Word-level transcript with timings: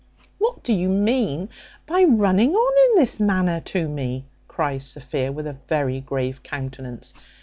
"What 0.39 0.63
do 0.63 0.73
you 0.73 0.89
mean 0.89 1.49
by 1.85 2.03
running 2.05 2.55
on 2.55 2.89
in 2.89 2.99
this 2.99 3.19
manner 3.19 3.59
to 3.65 3.87
me?" 3.87 4.25
cries 4.47 4.83
Sophia, 4.83 5.31
with 5.31 5.45
a 5.45 5.57
very 5.67 5.99
grave 6.01 6.41
countenance. 6.41 7.13